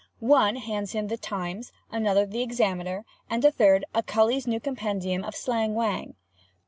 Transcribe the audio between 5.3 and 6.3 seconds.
Slang Whang."